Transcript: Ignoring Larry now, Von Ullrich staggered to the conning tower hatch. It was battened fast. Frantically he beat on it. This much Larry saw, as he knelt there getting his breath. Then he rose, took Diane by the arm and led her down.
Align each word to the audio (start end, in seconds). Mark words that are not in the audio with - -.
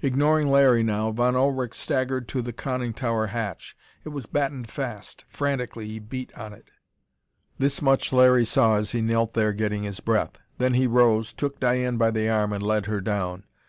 Ignoring 0.00 0.46
Larry 0.46 0.84
now, 0.84 1.10
Von 1.10 1.34
Ullrich 1.34 1.74
staggered 1.74 2.28
to 2.28 2.40
the 2.40 2.52
conning 2.52 2.92
tower 2.92 3.26
hatch. 3.26 3.76
It 4.04 4.10
was 4.10 4.26
battened 4.26 4.70
fast. 4.70 5.24
Frantically 5.28 5.88
he 5.88 5.98
beat 5.98 6.32
on 6.38 6.52
it. 6.52 6.70
This 7.58 7.82
much 7.82 8.12
Larry 8.12 8.44
saw, 8.44 8.76
as 8.76 8.92
he 8.92 9.00
knelt 9.00 9.34
there 9.34 9.52
getting 9.52 9.82
his 9.82 9.98
breath. 9.98 10.40
Then 10.58 10.74
he 10.74 10.86
rose, 10.86 11.32
took 11.32 11.58
Diane 11.58 11.96
by 11.96 12.12
the 12.12 12.28
arm 12.28 12.52
and 12.52 12.62
led 12.62 12.86
her 12.86 13.00
down. 13.00 13.42